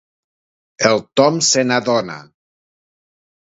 [0.91, 2.19] El Tom se n'adona.